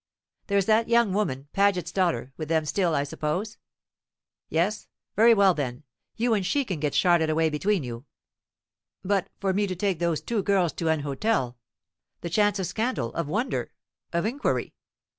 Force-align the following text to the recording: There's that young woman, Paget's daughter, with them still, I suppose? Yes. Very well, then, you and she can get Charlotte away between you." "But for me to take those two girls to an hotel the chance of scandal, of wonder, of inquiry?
There's 0.47 0.65
that 0.65 0.89
young 0.89 1.13
woman, 1.13 1.47
Paget's 1.53 1.91
daughter, 1.91 2.33
with 2.35 2.49
them 2.49 2.65
still, 2.65 2.95
I 2.95 3.03
suppose? 3.03 3.59
Yes. 4.49 4.87
Very 5.15 5.35
well, 5.35 5.53
then, 5.53 5.83
you 6.15 6.33
and 6.33 6.43
she 6.43 6.65
can 6.65 6.79
get 6.79 6.95
Charlotte 6.95 7.29
away 7.29 7.51
between 7.51 7.83
you." 7.83 8.05
"But 9.03 9.29
for 9.39 9.53
me 9.53 9.67
to 9.67 9.75
take 9.75 9.99
those 9.99 10.21
two 10.21 10.41
girls 10.41 10.73
to 10.73 10.87
an 10.89 11.01
hotel 11.01 11.59
the 12.21 12.31
chance 12.31 12.57
of 12.57 12.65
scandal, 12.65 13.13
of 13.13 13.27
wonder, 13.27 13.73
of 14.11 14.25
inquiry? 14.25 14.73